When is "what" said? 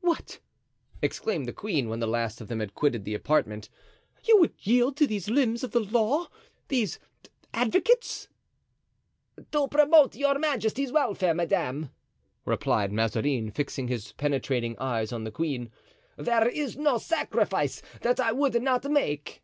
0.00-0.40